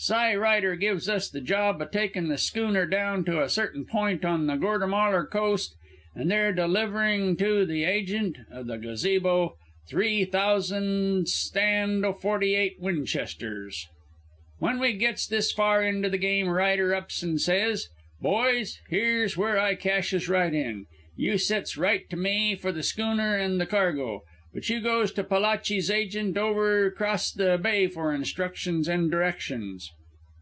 [0.00, 4.24] "Cy Ryder gives us the job o' taking the schooner down to a certain point
[4.24, 5.74] on the Gortamalar coast
[6.14, 9.56] and there delivering to the agent o' the gazabo
[9.88, 13.88] three thousand stand o' forty eight Winchesters.
[14.60, 17.88] "When we gits this far into the game Ryder ups and says:
[18.20, 20.86] "'Boys, here's where I cashes right in.
[21.16, 24.22] You sets right to me for the schooner and the cargo.
[24.54, 29.90] But you goes to Palachi's agent over 'crost the bay for instructions and directions.'